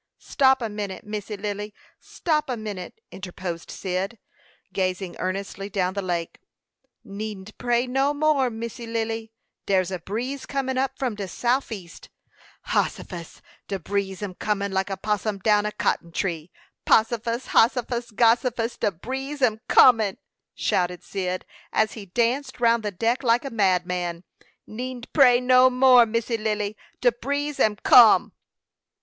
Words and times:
"Stop 0.17 0.63
a 0.63 0.67
minute, 0.69 1.03
Missy 1.05 1.37
Lily; 1.37 1.75
stop 1.99 2.49
a 2.49 2.57
minute," 2.57 2.99
interposed 3.11 3.69
Cyd, 3.69 4.17
gazing 4.73 5.15
earnestly 5.19 5.69
down 5.69 5.93
the 5.93 6.01
lake; 6.01 6.39
"needn't 7.03 7.55
pray 7.59 7.85
no 7.85 8.11
more, 8.11 8.49
Missy 8.49 8.87
Lily; 8.87 9.31
dare's 9.67 9.91
a 9.91 9.99
breeze 9.99 10.47
coming 10.47 10.75
up 10.79 10.97
from 10.97 11.13
de 11.13 11.27
souf 11.27 11.71
east. 11.71 12.09
Hossifus! 12.69 13.43
de 13.67 13.77
breeze 13.77 14.23
am 14.23 14.33
comin 14.33 14.71
like 14.71 14.89
a 14.89 14.97
possum 14.97 15.37
down 15.37 15.67
a 15.67 15.71
cotton 15.71 16.11
tree! 16.11 16.49
Possifus! 16.83 17.49
Hossifus! 17.49 18.09
Gossifus! 18.09 18.79
De 18.79 18.89
breeze 18.91 19.43
am 19.43 19.59
coming!" 19.67 20.17
shouted 20.55 21.03
Cyd, 21.03 21.45
as 21.71 21.91
he 21.93 22.07
danced 22.07 22.59
round 22.59 22.81
the 22.81 22.89
deck 22.89 23.21
like 23.21 23.45
a 23.45 23.51
madman. 23.51 24.23
"Needn't 24.65 25.13
pray 25.13 25.39
no 25.39 25.69
more, 25.69 26.07
Missy 26.07 26.37
Lily. 26.37 26.75
De 27.01 27.11
breeze 27.11 27.59
am 27.59 27.75
come." 27.75 28.33